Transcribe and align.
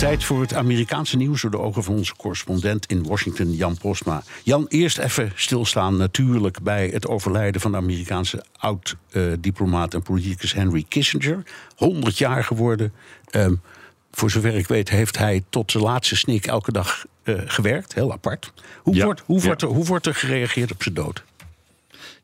Tijd 0.00 0.24
voor 0.24 0.40
het 0.40 0.54
Amerikaanse 0.54 1.16
nieuws 1.16 1.42
door 1.42 1.50
de 1.50 1.58
ogen 1.58 1.82
van 1.84 1.94
onze 1.94 2.16
correspondent 2.16 2.86
in 2.86 3.02
Washington, 3.02 3.52
Jan 3.52 3.76
Postma. 3.78 4.22
Jan, 4.42 4.66
eerst 4.68 4.98
even 4.98 5.32
stilstaan 5.34 5.96
natuurlijk 5.96 6.62
bij 6.62 6.88
het 6.88 7.08
overlijden 7.08 7.60
van 7.60 7.70
de 7.70 7.76
Amerikaanse 7.76 8.44
oud-diplomaat 8.56 9.94
en 9.94 10.02
politicus 10.02 10.52
Henry 10.52 10.84
Kissinger. 10.88 11.42
100 11.76 12.18
jaar 12.18 12.44
geworden. 12.44 12.92
Ehm, 13.30 13.54
voor 14.10 14.30
zover 14.30 14.54
ik 14.54 14.68
weet 14.68 14.88
heeft 14.88 15.18
hij 15.18 15.44
tot 15.48 15.70
zijn 15.70 15.84
laatste 15.84 16.16
snik 16.16 16.46
elke 16.46 16.72
dag 16.72 17.04
eh, 17.22 17.34
gewerkt. 17.44 17.94
Heel 17.94 18.12
apart. 18.12 18.52
Hoe, 18.82 18.94
Ja, 18.94 19.04
wordt, 19.04 19.22
hoe, 19.26 19.40
ja. 19.40 19.46
wordt 19.46 19.62
er, 19.62 19.68
hoe 19.68 19.84
wordt 19.84 20.06
er 20.06 20.14
gereageerd 20.14 20.72
op 20.72 20.82
zijn 20.82 20.94
dood? 20.94 21.24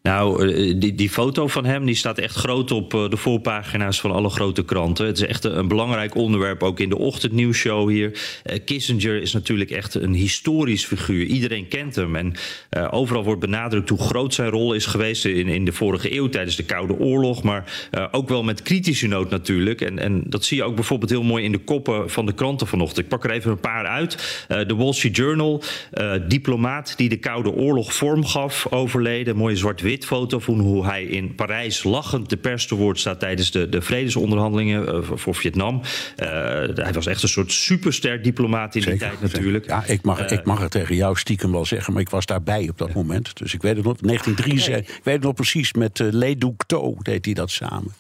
Nou, 0.07 0.55
eh, 0.55 0.75
die, 0.79 0.95
die 0.95 1.11
foto 1.11 1.47
van 1.47 1.65
hem 1.65 1.87
die 1.87 1.95
staat 1.95 2.19
echt 2.19 2.35
groot 2.35 2.71
op 2.71 2.95
eh, 2.95 3.09
de 3.09 3.17
voorpagina's 3.17 4.01
van 4.01 4.11
alle 4.11 4.29
grote 4.29 4.65
kranten. 4.65 5.07
Het 5.07 5.21
is 5.21 5.27
echt 5.27 5.45
een, 5.45 5.69
belangrijk 5.69 6.15
onderwerp, 6.15 6.63
ook 6.63 6.81
in 6.81 6.89
de 6.89 6.99
ochtendnieuwsshow 6.99 7.89
hier. 7.89 8.21
Eh, 8.43 8.59
Kissinger 8.65 9.23
is 9.23 9.33
natuurlijk 9.33 9.71
echt 9.71 9.95
een 9.95 10.15
historisch 10.15 10.85
figuur. 10.85 11.25
Iedereen 11.25 11.69
kent 11.69 11.95
hem. 11.95 12.17
En 12.17 12.35
overal 12.91 13.25
wordt 13.25 13.41
benadrukt 13.41 13.89
hoe 13.89 13.99
groot 13.99 14.35
zijn 14.35 14.51
rol 14.51 14.73
is 14.73 14.87
geweest 14.87 15.25
in, 15.25 15.49
in 15.49 15.65
de 15.65 15.73
vorige 15.73 16.15
eeuw 16.15 16.29
tijdens 16.29 16.57
de 16.57 16.65
Koude 16.65 16.99
Oorlog. 16.99 17.43
Maar 17.43 17.89
ook 18.11 18.29
wel 18.29 18.43
met 18.43 18.63
kritische 18.63 19.07
noot 19.07 19.31
natuurlijk. 19.31 19.81
En, 19.81 19.99
en 19.99 20.23
dat 20.27 20.45
zie 20.45 20.57
je 20.57 20.65
ook 20.65 20.75
bijvoorbeeld 20.75 21.11
heel 21.11 21.23
mooi 21.23 21.45
in 21.45 21.53
de 21.53 21.59
koppen 21.59 22.11
van 22.11 22.27
de 22.27 22.33
kranten 22.33 22.67
vanochtend. 22.67 22.99
Ik 22.99 23.09
pak 23.09 23.25
er 23.25 23.31
even 23.31 23.51
een 23.51 23.61
paar 23.61 23.87
uit. 23.87 24.45
De 24.67 24.75
Wall 24.77 24.93
Street 24.93 25.17
Journal, 25.17 25.63
diplomaat 26.29 26.95
die 26.97 27.09
de 27.09 27.17
Koude 27.17 27.51
Oorlog 27.51 27.95
vorm 27.95 28.25
gaf, 28.25 28.67
overleden. 28.71 29.37
Mooie 29.37 29.57
zwart-wit 29.57 29.96
foto 30.05 30.39
van 30.39 30.61
hoe 30.61 30.87
hij 30.87 31.05
in 31.05 31.35
Parijs 31.35 31.83
lachend 31.85 32.31
de 32.31 32.37
pers 32.37 32.67
te 32.67 32.75
woord 32.75 32.99
staat 32.99 33.21
tijdens 33.21 33.51
de, 33.51 33.69
de 33.69 33.83
vredesonderhandelingen 33.83 34.89
eh, 34.89 34.99
voor- 35.15 35.35
Vietnam. 35.35 35.81
Eh, 36.17 36.29
hij 36.75 36.93
was 36.93 37.07
echt 37.07 37.23
een 37.23 37.29
soort 37.29 37.53
superster 37.53 38.23
diplomaat 38.23 38.75
in 38.75 38.83
die 38.83 38.97
tijd 38.97 39.21
natuurlijk. 39.21 39.67
Ja, 39.67 39.85
ik 39.87 40.03
mag, 40.03 40.19
Eh, 40.21 40.39
ik 40.39 40.45
mag 40.45 40.61
het 40.61 40.71
tegen 40.71 40.95
jou 40.97 41.17
stiekem 41.17 41.53
wel 41.53 41.65
zeggen, 41.65 41.93
maar 41.93 42.03
ik 42.03 42.09
was 42.09 42.27
daarbij 42.27 42.69
op 42.69 42.79
dat 42.79 42.93
moment. 42.93 43.37
Dus 43.37 43.55
ik 43.55 43.63
weet 43.63 43.77
het 43.77 43.85
nog. 43.85 43.97
1973, 44.01 44.97
ik 44.97 45.05
weet 45.05 45.15
het 45.15 45.23
nog 45.25 45.35
precies, 45.35 45.73
met 45.73 45.99
uh, 45.99 46.09
Le 46.13 46.37
Duc 46.37 46.51
To 46.67 46.97
deed 47.03 47.25
hij 47.25 47.35
dat 47.35 47.51
samen. 47.51 47.93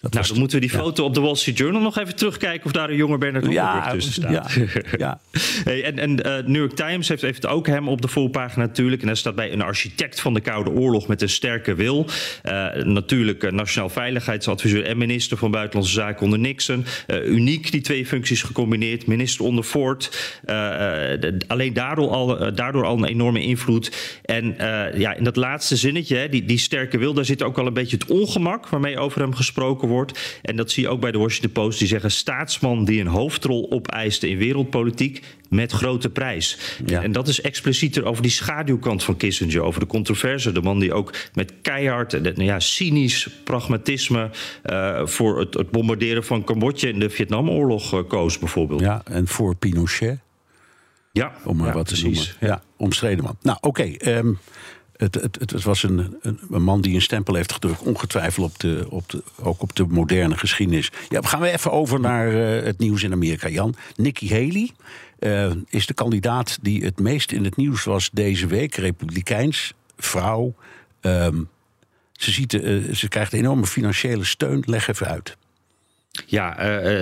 Dat 0.00 0.12
nou, 0.12 0.26
dan 0.26 0.38
moeten 0.38 0.60
we 0.60 0.66
die 0.66 0.76
foto 0.76 1.04
op 1.04 1.14
de 1.14 1.20
Wall 1.20 1.34
Street 1.34 1.58
Journal 1.58 1.80
nog 1.80 1.98
even 1.98 2.16
terugkijken 2.16 2.66
of 2.66 2.72
daar 2.72 2.90
een 2.90 2.96
jonge 2.96 3.18
Bernard 3.18 3.52
ja, 3.52 3.90
tussen 3.90 4.12
staat. 4.12 4.52
ja, 4.52 4.64
ja. 4.98 5.20
Hey, 5.64 5.84
en 5.84 5.98
en 5.98 6.22
eh, 6.22 6.44
New 6.46 6.56
York 6.56 6.72
Times 6.72 7.08
heeft, 7.08 7.22
heeft 7.22 7.46
ook 7.46 7.66
hem 7.66 7.88
op 7.88 8.02
de 8.02 8.08
voorpagina 8.08 8.64
natuurlijk. 8.64 9.00
En 9.00 9.06
daar 9.06 9.16
staat 9.16 9.34
bij 9.34 9.52
een 9.52 9.62
architect 9.62 10.20
van 10.20 10.34
de 10.34 10.40
Koude 10.40 10.70
Oorlog 10.70 11.06
met 11.06 11.22
een 11.22 11.28
sterke 11.28 11.74
wil. 11.74 12.06
Eh, 12.42 12.74
natuurlijk 12.74 13.42
eh, 13.42 13.52
nationaal 13.52 13.88
veiligheidsadviseur 13.88 14.84
en 14.84 14.98
minister 14.98 15.36
van 15.36 15.50
Buitenlandse 15.50 15.94
Zaken 15.94 16.24
onder 16.24 16.38
Nixon. 16.38 16.84
Uniek 17.24 17.70
die 17.70 17.80
twee 17.80 18.06
functies 18.06 18.42
gecombineerd. 18.42 19.06
Minister 19.06 19.44
onder 19.44 19.64
Ford. 19.64 20.36
De- 20.44 21.36
alleen 21.46 21.72
daardoor 21.72 22.10
al, 22.10 22.54
daardoor 22.54 22.84
al 22.84 22.96
een 22.96 23.04
enorme 23.04 23.42
invloed. 23.42 24.18
En 24.24 24.54
ja, 24.94 25.14
in 25.14 25.24
dat 25.24 25.36
laatste 25.36 25.76
zinnetje, 25.76 26.16
hè, 26.16 26.28
die, 26.28 26.44
die 26.44 26.58
sterke 26.58 26.98
wil, 26.98 27.14
daar 27.14 27.24
zit 27.24 27.42
ook 27.42 27.58
al 27.58 27.66
een 27.66 27.74
beetje 27.74 27.96
het 27.96 28.10
ongemak 28.10 28.68
waarmee 28.68 28.98
over 28.98 29.20
hem 29.20 29.34
gesproken 29.34 29.87
wordt. 29.88 30.38
En 30.42 30.56
dat 30.56 30.70
zie 30.70 30.82
je 30.82 30.88
ook 30.88 31.00
bij 31.00 31.12
de 31.12 31.18
Washington 31.18 31.52
Post. 31.52 31.78
Die 31.78 31.88
zeggen 31.88 32.10
staatsman 32.10 32.84
die 32.84 33.00
een 33.00 33.06
hoofdrol 33.06 33.70
opeiste 33.70 34.28
in 34.28 34.38
wereldpolitiek 34.38 35.22
met 35.48 35.72
grote 35.72 36.10
prijs. 36.10 36.58
Ja. 36.86 37.02
En 37.02 37.12
dat 37.12 37.28
is 37.28 37.40
explicieter 37.40 38.04
over 38.04 38.22
die 38.22 38.30
schaduwkant 38.30 39.04
van 39.04 39.16
Kissinger, 39.16 39.62
over 39.62 39.80
de 39.80 39.86
controverse. 39.86 40.52
De 40.52 40.60
man 40.62 40.78
die 40.78 40.92
ook 40.92 41.14
met 41.34 41.52
keihard 41.62 42.14
en 42.14 42.22
nou 42.22 42.42
ja, 42.44 42.60
cynisch 42.60 43.28
pragmatisme 43.44 44.30
eh, 44.62 45.06
voor 45.06 45.38
het, 45.38 45.54
het 45.54 45.70
bombarderen 45.70 46.24
van 46.24 46.44
Cambodja 46.44 46.88
in 46.88 46.98
de 46.98 47.10
Vietnamoorlog 47.10 47.92
eh, 47.92 48.00
koos, 48.08 48.38
bijvoorbeeld. 48.38 48.80
ja, 48.80 49.02
en 49.04 49.26
voor 49.28 49.54
Pinochet, 49.56 50.18
Ja, 51.12 51.32
om 51.44 51.56
maar 51.56 51.66
ja, 51.66 51.72
wat 51.72 51.86
te 51.86 51.92
precies. 52.00 52.36
noemen. 52.38 52.54
Ja, 52.54 52.62
omstreden 52.76 53.24
man. 53.24 53.36
Nou, 53.42 53.58
oké. 53.60 53.82
ehm, 53.82 54.26
het, 54.26 54.36
het, 54.98 55.14
het, 55.14 55.36
het 55.50 55.62
was 55.62 55.82
een, 55.82 56.16
een, 56.22 56.62
man 56.62 56.80
die 56.80 56.94
een 56.94 57.02
stempel 57.02 57.34
heeft 57.34 57.52
gedrukt, 57.52 57.80
ongetwijfeld 57.80 58.46
op 58.46 58.58
de, 58.58 58.86
op 58.88 59.10
de, 59.10 59.22
ook 59.36 59.62
op 59.62 59.76
de 59.76 59.86
moderne 59.86 60.36
geschiedenis. 60.36 60.90
Ja, 61.08 61.22
gaan 61.22 61.40
we 61.40 61.50
even 61.50 61.72
over 61.72 62.00
naar 62.00 62.28
eh, 62.28 62.64
het 62.64 62.78
nieuws 62.78 63.02
in 63.02 63.12
Amerika, 63.12 63.48
Jan. 63.48 63.74
Nikki 63.96 64.30
Haley 64.30 64.70
eh, 65.18 65.50
is 65.68 65.86
de 65.86 65.94
kandidaat 65.94 66.58
die 66.62 66.84
het 66.84 66.98
meest 66.98 67.32
in 67.32 67.44
het 67.44 67.56
nieuws 67.56 67.84
was 67.84 68.10
deze 68.12 68.46
week. 68.46 68.74
Republikeins, 68.74 69.74
vrouw. 69.96 70.54
Ehm, 71.00 71.42
ze, 72.12 72.30
ziet, 72.30 72.54
eh, 72.54 72.94
ze 72.94 73.08
krijgt 73.08 73.32
enorme 73.32 73.66
financiële 73.66 74.24
steun. 74.24 74.62
Leg 74.66 74.88
even 74.88 75.06
uit. 75.06 75.36
Ja, 76.26 76.54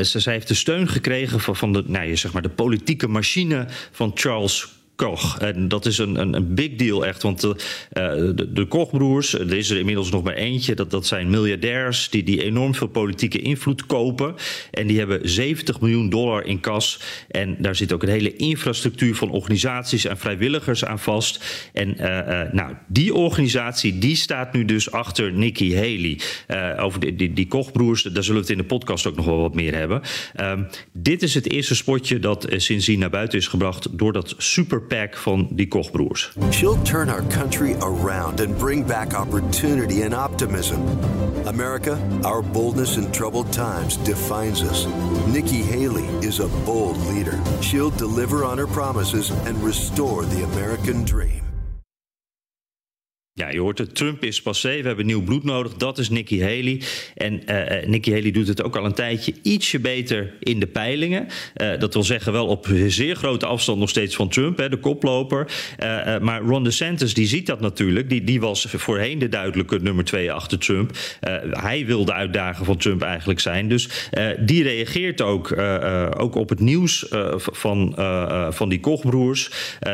ze, 0.05 0.31
heeft 0.31 0.49
de 0.49 0.55
steun 0.55 0.89
gekregen 0.89 1.57
van, 1.57 1.73
de, 1.73 1.83
nou, 1.87 2.17
zeg 2.17 2.33
maar 2.33 2.43
de 2.43 2.49
politieke 2.49 3.09
machine 3.09 3.67
van 3.93 4.11
Charles 4.15 4.76
Koch. 4.97 5.39
En 5.39 5.69
dat 5.69 5.87
is 5.87 5.99
een, 5.99 6.21
een, 6.21 6.35
een 6.35 6.55
big 6.55 6.75
deal 6.75 7.07
echt. 7.07 7.23
Want 7.23 7.41
de, 7.41 7.57
eh, 7.91 8.05
de, 8.35 8.53
de 8.53 8.65
Kochbroers, 8.65 9.35
er 9.35 9.53
is 9.53 9.71
er 9.71 9.79
inmiddels 9.79 10.11
nog 10.11 10.23
maar 10.23 10.35
eentje. 10.35 10.75
Dat, 10.75 10.91
dat 10.91 11.07
zijn 11.07 11.31
miljardairs 11.31 12.11
die, 12.11 12.23
die 12.23 12.43
enorm 12.43 12.75
veel 12.75 12.87
politieke 12.87 13.39
invloed 13.39 13.87
kopen. 13.87 14.35
En 14.71 14.87
die 14.87 14.99
hebben 14.99 15.29
70 15.29 15.81
miljoen 15.81 16.09
dollar 16.09 16.45
in 16.45 16.61
kas. 16.61 17.01
En 17.29 17.57
daar 17.59 17.77
zit 17.77 17.93
ook 17.93 18.03
een 18.03 18.09
hele 18.09 18.37
infrastructuur 18.37 19.15
van 19.15 19.31
organisaties 19.31 20.05
en 20.05 20.19
vrijwilligers 20.19 20.85
aan 20.85 20.99
vast. 20.99 21.45
En 21.73 21.99
eh, 21.99 22.41
eh, 22.41 22.53
nou, 22.53 22.75
die 22.87 23.15
organisatie 23.15 23.99
die 23.99 24.17
staat 24.17 24.53
nu 24.53 24.65
dus 24.65 24.91
achter 24.91 25.33
Nikki 25.33 25.75
Haley. 25.75 26.21
Over 26.79 27.01
die, 27.01 27.17
die, 27.17 27.33
die 27.33 27.47
Kochbroers, 27.47 28.03
daar 28.03 28.25
zullen 28.25 28.41
we 28.41 28.47
het 28.47 28.57
in 28.57 28.63
de 28.63 28.75
podcast 28.75 29.07
ook 29.07 29.17
nog 29.17 29.25
wel 29.25 29.41
wat 29.41 29.55
meer 29.55 29.75
hebben. 29.75 30.03
Ehm, 30.35 30.63
dit 30.93 31.23
is 31.23 31.35
het 31.35 31.51
eerste 31.51 31.75
spotje 31.75 32.19
dat 32.19 32.47
sindsdien 32.57 32.99
naar 32.99 33.11
buiten 33.11 33.39
is 33.39 33.47
gebracht 33.47 33.99
door 33.99 34.13
dat 34.13 34.35
superpack 34.87 35.17
van 35.17 35.49
die 35.55 35.67
Kochbroers. 35.67 36.33
She'll 36.51 36.83
turn 36.85 37.09
our 37.09 37.23
country 37.23 37.75
around 37.81 38.41
and 38.41 38.57
bring 38.59 38.85
back 38.87 39.15
opportunity 39.15 40.03
and 40.03 40.15
optimism. 40.15 40.81
America, 41.47 41.99
our 42.25 42.43
boldness 42.43 42.97
in 42.97 43.11
troubled 43.13 43.53
times 43.53 43.97
defines 43.99 44.63
us. 44.63 44.87
Nikki 45.27 45.63
Haley 45.63 46.07
is 46.23 46.41
a 46.41 46.49
bold 46.65 46.97
leader. 47.09 47.39
She'll 47.63 47.91
deliver 47.91 48.45
on 48.45 48.59
her 48.59 48.67
promises 48.67 49.31
and 49.47 49.57
restore 49.63 50.25
the 50.25 50.45
American 50.45 51.05
dream. 51.05 51.46
Je 53.51 53.61
hoort 53.61 53.79
het, 53.79 53.95
Trump 53.95 54.25
is 54.25 54.43
passé, 54.43 54.81
we 54.81 54.87
hebben 54.87 55.07
nieuw 55.07 55.23
bloed 55.23 55.45
nodig. 55.45 55.75
Dat 55.75 55.99
is 55.99 56.09
Nikki 56.09 56.43
Haley. 56.43 56.83
En 57.15 57.47
eh, 57.47 57.89
Nikki 57.89 58.13
Haley 58.13 58.31
doet 58.31 58.49
het 58.49 58.63
ook 58.63 58.77
al 58.77 58.85
een 58.85 58.95
tijdje 58.95 59.35
ietsje 59.43 59.81
beter 59.81 60.35
in 60.41 60.61
de 60.61 60.67
peilingen. 60.67 61.27
Eh, 61.55 61.79
dat 61.79 61.95
wil 61.95 62.03
zeggen 62.03 62.33
wel 62.33 62.47
op 62.47 62.69
zeer 62.87 63.17
grote 63.17 63.47
afstand 63.47 63.79
nog 63.79 63.89
steeds 63.89 64.17
van 64.17 64.29
Trump, 64.29 64.59
hè, 64.59 64.69
de 64.69 64.77
koploper. 64.77 65.47
Maar 66.21 66.43
Ron 66.43 66.65
DeSantis, 66.65 67.15
die 67.15 67.27
ziet 67.27 67.47
dat 67.47 67.61
natuurlijk. 67.61 68.09
Die, 68.09 68.25
die 68.25 68.41
was 68.41 68.67
voorheen 68.69 69.19
de 69.19 69.29
duidelijke 69.29 69.79
nummer 69.79 70.05
twee 70.05 70.33
achter 70.33 70.59
Trump. 70.59 70.97
Hij 71.51 71.87
wil 71.87 72.05
de 72.05 72.13
uitdager 72.13 72.65
van 72.65 72.77
Trump 72.77 73.03
eigenlijk 73.03 73.41
zijn. 73.41 73.69
Dus 73.69 74.11
die 74.39 74.63
reageert 74.63 75.21
ook, 75.21 75.59
ook 76.19 76.35
op 76.35 76.49
het 76.49 76.61
nieuws 76.61 77.07
van, 77.37 77.95
van 78.51 78.69
die 78.69 78.81
Kochbroers. 78.81 79.51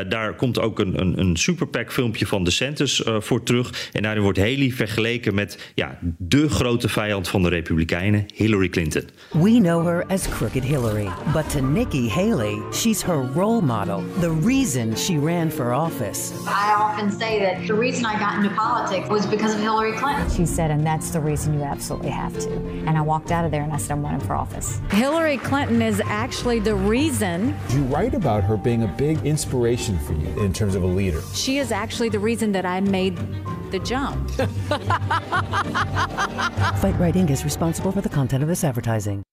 Daar 0.08 0.34
komt 0.34 0.60
ook 0.60 0.78
een, 0.78 1.00
een, 1.00 1.18
een 1.18 1.36
superpack 1.36 1.92
filmpje 1.92 2.26
van 2.26 2.44
DeSantis 2.44 3.02
eh, 3.02 3.16
voor 3.42 3.62
terug. 3.62 3.90
En 3.92 4.02
daarin 4.02 4.22
wordt 4.22 4.38
Haley 4.38 4.70
vergeleken 4.70 5.34
met 5.34 5.58
ja, 5.74 5.98
de 6.18 6.48
grote 6.48 6.88
vijand 6.88 7.28
van 7.28 7.42
de 7.42 7.48
Republikeinen, 7.48 8.24
Hillary 8.34 8.68
Clinton. 8.68 9.02
We 9.32 9.58
know 9.60 9.86
her 9.86 10.04
as 10.08 10.28
Crooked 10.28 10.64
Hillary, 10.64 11.08
but 11.32 11.50
to 11.50 11.60
Nikki 11.60 12.08
Haley, 12.08 12.58
she's 12.72 13.02
her 13.02 13.28
role 13.34 13.60
model, 13.60 14.02
the 14.20 14.30
reason 14.44 14.96
she 14.96 15.18
ran 15.18 15.50
for 15.50 15.72
office. 15.72 16.32
I 16.46 16.74
often 16.76 17.10
say 17.10 17.40
that 17.40 17.66
the 17.66 17.74
reason 17.74 18.04
I 18.04 18.18
got 18.18 18.34
into 18.44 18.50
politics 18.56 19.08
was 19.08 19.26
because 19.26 19.54
of 19.54 19.60
Hillary 19.60 19.92
Clinton. 19.92 20.30
She 20.30 20.46
said, 20.46 20.70
and 20.70 20.84
that's 20.86 21.10
the 21.10 21.20
reason 21.20 21.54
you 21.54 21.62
absolutely 21.64 22.10
have 22.10 22.38
to. 22.38 22.50
And 22.86 22.96
I 22.98 23.00
walked 23.00 23.30
out 23.30 23.44
of 23.44 23.50
there 23.50 23.62
and 23.62 23.72
I 23.72 23.78
said, 23.78 23.90
I'm 23.92 24.02
running 24.02 24.26
for 24.26 24.34
office. 24.34 24.80
Hillary 24.90 25.38
Clinton 25.38 25.82
is 25.82 26.00
actually 26.06 26.60
the 26.60 26.74
reason, 26.74 27.54
You 27.70 27.82
write 27.94 28.14
about 28.14 28.42
her 28.44 28.56
being 28.56 28.82
a 28.82 28.88
big 28.96 29.18
inspiration 29.24 29.98
for 29.98 30.12
you 30.14 30.44
in 30.44 30.52
terms 30.52 30.74
of 30.74 30.82
a 30.82 30.86
leader. 30.86 31.20
she 31.34 31.58
is 31.58 31.70
actually 31.72 32.08
the 32.10 32.18
reason 32.18 32.52
that 32.52 32.64
I 32.64 32.80
made 32.80 33.18
the 33.72 33.80
jump. 33.80 34.30
Fight 36.80 36.98
Right 37.00 37.14
Inc. 37.14 37.30
is 37.30 37.42
responsible 37.42 37.90
for 37.90 38.02
the 38.02 38.08
content 38.08 38.42
of 38.42 38.48
this 38.48 38.62
advertising. 38.62 39.24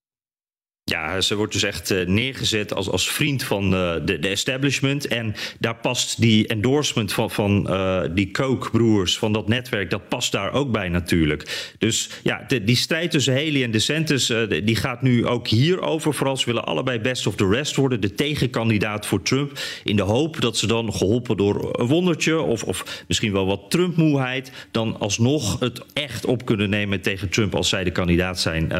Ja, 0.90 1.22
ze 1.22 1.36
wordt 1.36 1.54
dus 1.54 1.64
echt 1.64 1.92
uh, 1.92 2.06
neergezet 2.06 2.74
als, 2.74 2.90
als 2.90 3.12
vriend 3.12 3.44
van 3.44 3.74
uh, 3.74 3.94
de, 4.06 4.20
de 4.20 4.28
establishment. 4.28 5.08
En 5.08 5.36
daar 5.60 5.76
past 5.76 6.22
die 6.22 6.48
endorsement 6.48 7.14
van, 7.14 7.32
van 7.32 7.68
uh, 7.70 8.02
die 8.12 8.32
Koch-broers, 8.32 9.18
van 9.18 9.34
dat 9.34 9.48
netwerk, 9.48 9.90
dat 9.90 10.08
past 10.08 10.32
daar 10.32 10.54
ook 10.54 10.72
bij 10.72 10.90
natuurlijk. 10.90 11.74
Dus 11.78 12.10
ja, 12.24 12.46
die 12.64 12.76
strijd 12.76 13.12
tussen 13.12 13.34
Haley 13.34 13.64
en 13.64 13.72
DeSantis, 13.72 14.34
die 14.64 14.76
gaat 14.76 15.02
nu 15.02 15.26
ook 15.26 15.48
hierover. 15.48 16.14
Vooral 16.14 16.38
ze 16.38 16.46
willen 16.46 16.66
allebei 16.66 17.00
best 17.00 17.28
of 17.28 17.36
the 17.36 17.48
rest 17.48 17.76
worden, 17.76 18.02
de 18.02 18.14
tegenkandidaat 18.14 19.06
voor 19.06 19.22
Trump. 19.22 19.60
In 19.84 19.96
de 19.96 20.02
hoop 20.02 20.42
dat 20.42 20.58
ze 20.58 20.68
dan 20.68 20.94
geholpen 20.94 21.38
door 21.38 21.80
een 21.80 21.88
wondertje 21.88 22.42
of, 22.42 22.64
of 22.64 23.04
misschien 23.08 23.32
wel 23.32 23.46
wat 23.46 23.66
Trump-moeheid, 23.70 24.52
dan 24.72 25.00
alsnog 25.00 25.60
het 25.60 25.82
echt 25.94 26.26
op 26.26 26.46
kunnen 26.46 26.70
nemen 26.70 27.02
tegen 27.02 27.30
Trump 27.30 27.56
als 27.56 27.70
zij 27.70 27.84
de 27.84 27.92
kandidaat 27.92 28.40
zijn. 28.40 28.74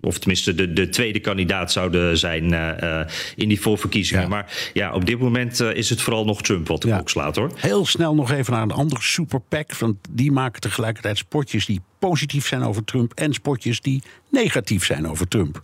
of 0.00 0.18
tenminste 0.18 0.54
de, 0.54 0.72
de 0.72 0.88
tweede 0.96 1.20
kandidaat 1.20 1.72
zouden 1.72 2.18
zijn 2.18 2.52
uh, 2.52 3.00
in 3.34 3.48
die 3.48 3.60
voorverkiezingen. 3.60 4.28
Maar 4.28 4.70
ja, 4.72 4.92
op 4.92 5.06
dit 5.06 5.18
moment 5.18 5.60
uh, 5.60 5.74
is 5.74 5.90
het 5.90 6.02
vooral 6.02 6.24
nog 6.24 6.42
Trump 6.42 6.68
wat 6.68 6.82
de 6.82 6.88
ja. 6.88 6.94
klok 6.94 7.08
slaat 7.08 7.36
hoor. 7.36 7.50
Heel 7.56 7.86
snel 7.86 8.14
nog 8.14 8.30
even 8.30 8.52
naar 8.52 8.62
een 8.62 8.70
andere 8.70 9.02
super 9.02 9.40
PAC. 9.40 9.78
Want 9.78 9.96
die 10.10 10.32
maken 10.32 10.60
tegelijkertijd 10.60 11.18
spotjes 11.18 11.66
die 11.66 11.80
positief 11.98 12.46
zijn 12.46 12.62
over 12.62 12.84
Trump 12.84 13.12
en 13.14 13.32
spotjes 13.32 13.80
die 13.80 14.02
negatief 14.30 14.84
zijn 14.84 15.08
over 15.08 15.28
Trump. 15.28 15.62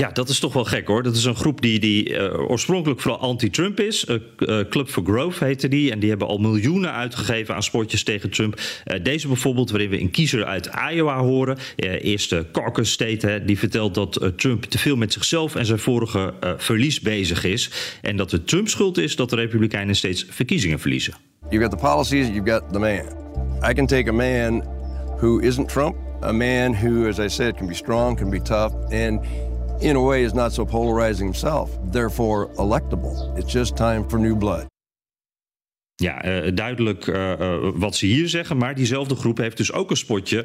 Ja, 0.00 0.10
dat 0.12 0.28
is 0.28 0.38
toch 0.38 0.52
wel 0.52 0.64
gek 0.64 0.86
hoor. 0.86 1.02
Dat 1.02 1.16
is 1.16 1.24
een 1.24 1.36
groep 1.36 1.60
die, 1.60 1.78
die 1.78 2.10
uh, 2.10 2.50
oorspronkelijk 2.50 3.00
vooral 3.00 3.20
anti-Trump 3.20 3.80
is. 3.80 4.04
Uh, 4.04 4.16
uh, 4.38 4.60
Club 4.68 4.88
for 4.88 5.04
Growth 5.04 5.38
heette 5.38 5.68
die. 5.68 5.90
En 5.90 5.98
die 5.98 6.08
hebben 6.08 6.28
al 6.28 6.38
miljoenen 6.38 6.92
uitgegeven 6.92 7.54
aan 7.54 7.62
spotjes 7.62 8.02
tegen 8.02 8.30
Trump. 8.30 8.60
deze 9.02 9.26
bijvoorbeeld, 9.26 9.70
waarin 9.70 9.90
we 9.90 10.00
een 10.00 10.10
kiezer 10.10 10.44
uit 10.44 10.70
Iowa 10.92 11.18
horen. 11.18 11.58
eerste 11.76 12.46
caucus 12.52 12.90
state, 12.90 13.42
die 13.46 13.58
vertelt 13.58 13.94
dat 13.94 14.32
Trump 14.36 14.64
te 14.64 14.78
veel 14.78 14.96
met 14.96 15.12
zichzelf 15.12 15.54
en 15.54 15.66
zijn 15.66 15.78
vorige 15.78 16.34
verlies 16.56 17.00
bezig 17.00 17.44
is. 17.44 17.70
En 18.02 18.16
dat 18.16 18.30
het 18.30 18.46
Trump 18.48 18.68
schuld 18.68 18.98
is 18.98 19.16
dat 19.16 19.30
de 19.30 19.36
Republikeinen 19.36 19.96
steeds 19.96 20.26
verkiezingen 20.28 20.80
verliezen. 20.80 21.14
You've 21.50 21.68
got 21.68 21.78
the 21.78 21.86
policies, 21.86 22.26
you've 22.26 22.50
got 22.50 22.72
the 22.72 22.78
man. 22.78 23.04
I 23.70 23.72
can 23.74 23.86
take 23.86 24.08
a 24.08 24.12
man 24.12 24.64
who 25.18 25.38
isn't 25.38 25.68
Trump. 25.68 25.96
A 26.22 26.32
man 26.32 26.74
who, 26.74 27.08
as 27.08 27.18
I 27.18 27.28
said, 27.28 27.56
can 27.56 27.66
be 27.66 27.74
strong, 27.74 28.16
can 28.16 28.30
be 28.30 28.42
tough. 28.42 28.74
And 28.92 29.24
in 29.80 29.96
a 29.96 30.02
way, 30.02 30.22
is 30.22 30.34
not 30.34 30.52
so 30.52 30.64
polarizing 30.64 31.26
himself, 31.26 31.76
therefore 31.84 32.48
electable. 32.54 33.36
It's 33.38 33.50
just 33.50 33.76
time 33.76 34.08
for 34.08 34.18
new 34.18 34.36
blood. 34.36 34.68
Ja, 36.00 36.44
uh, 36.44 36.50
duidelijk 36.54 37.06
uh, 37.06 37.32
uh, 37.40 37.56
wat 37.74 37.96
ze 37.96 38.06
hier 38.06 38.28
zeggen. 38.28 38.56
Maar 38.56 38.74
diezelfde 38.74 39.14
groep 39.14 39.38
heeft 39.38 39.56
dus 39.56 39.72
ook 39.72 39.90
een 39.90 39.96
spotje. 39.96 40.44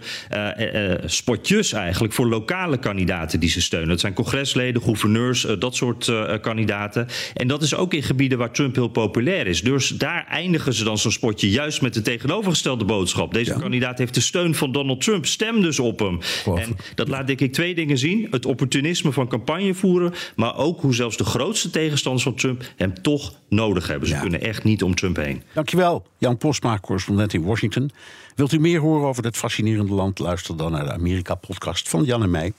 spotjes 1.05 1.73
eigenlijk 1.73 2.13
voor 2.13 2.27
lokale 2.27 2.77
kandidaten 2.77 3.39
die 3.39 3.49
ze 3.49 3.61
steunen. 3.61 3.89
Dat 3.89 3.99
zijn 3.99 4.13
congresleden, 4.13 4.81
gouverneurs, 4.81 5.47
dat 5.59 5.75
soort 5.75 6.11
kandidaten. 6.41 7.07
En 7.33 7.47
dat 7.47 7.61
is 7.61 7.75
ook 7.75 7.93
in 7.93 8.03
gebieden 8.03 8.37
waar 8.37 8.51
Trump 8.51 8.75
heel 8.75 8.87
populair 8.87 9.47
is. 9.47 9.61
Dus 9.61 9.87
daar 9.87 10.25
eindigen 10.29 10.73
ze 10.73 10.83
dan 10.83 10.97
zo'n 10.97 11.11
spotje 11.11 11.49
juist 11.49 11.81
met 11.81 11.93
de 11.93 12.01
tegenovergestelde 12.01 12.85
boodschap. 12.85 13.33
Deze 13.33 13.53
ja. 13.53 13.59
kandidaat 13.59 13.97
heeft 13.97 14.13
de 14.13 14.21
steun 14.21 14.55
van 14.55 14.71
Donald 14.71 15.01
Trump. 15.01 15.25
Stem 15.25 15.61
dus 15.61 15.79
op 15.79 15.99
hem. 15.99 16.19
Wow. 16.45 16.57
En 16.57 16.75
dat 16.95 17.07
laat 17.07 17.27
denk 17.27 17.39
ik 17.41 17.53
twee 17.53 17.75
dingen 17.75 17.97
zien. 17.97 18.27
Het 18.31 18.45
opportunisme 18.45 19.11
van 19.11 19.27
campagne 19.27 19.73
voeren. 19.73 20.13
Maar 20.35 20.57
ook 20.57 20.81
hoe 20.81 20.95
zelfs 20.95 21.17
de 21.17 21.23
grootste 21.23 21.69
tegenstanders 21.69 22.23
van 22.23 22.35
Trump 22.35 22.63
hem 22.75 23.01
toch 23.01 23.33
nodig 23.49 23.87
hebben. 23.87 24.07
Ze 24.07 24.13
ja. 24.13 24.21
kunnen 24.21 24.41
echt 24.41 24.63
niet 24.63 24.83
om 24.83 24.95
Trump 24.95 25.15
heen. 25.15 25.43
Dankjewel, 25.53 26.05
Jan 26.17 26.37
Postma, 26.37 26.79
correspondent 26.79 27.33
in 27.33 27.43
Washington. 27.43 27.91
Wilt 28.35 28.51
u 28.51 28.59
meer 28.59 28.79
horen 28.79 29.07
over 29.07 29.23
dit 29.23 29.37
fascinerende 29.37 29.93
land? 29.93 30.19
Luister 30.19 30.57
dan 30.57 30.71
naar 30.71 30.83
de 30.83 30.93
Amerika-podcast 30.93 31.89
van 31.89 32.03
Jan 32.03 32.23
en 32.23 32.31
mij. 32.31 32.53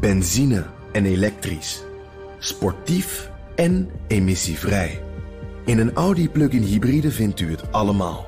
Benzine 0.00 0.66
en 0.92 1.04
elektrisch. 1.04 1.82
Sportief 2.38 3.30
en 3.54 3.90
emissievrij. 4.08 5.02
In 5.64 5.78
een 5.78 5.92
Audi 5.92 6.28
plug-in 6.28 6.62
hybride 6.62 7.10
vindt 7.10 7.40
u 7.40 7.50
het 7.50 7.72
allemaal. 7.72 8.26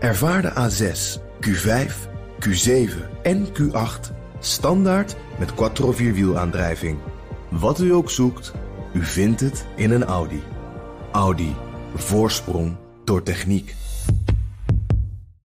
Ervaar 0.00 0.42
de 0.42 0.50
A6, 0.50 1.20
Q5, 1.46 1.92
Q7 2.48 3.22
en 3.22 3.46
Q8 3.46 4.20
standaard 4.40 5.16
met 5.38 5.54
quattro 5.54 5.92
vierwielaandrijving. 5.92 6.98
Wat 7.48 7.80
u 7.80 7.92
ook 7.92 8.10
zoekt, 8.10 8.52
u 8.92 9.04
vindt 9.04 9.40
het 9.40 9.66
in 9.76 9.90
een 9.90 10.04
Audi. 10.04 10.42
Audi. 11.12 11.54
Voorsprong 11.94 12.76
door 13.04 13.22
techniek. 13.22 13.74